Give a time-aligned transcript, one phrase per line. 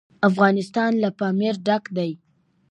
[0.29, 2.11] افغانستان له پامیر ډک دی.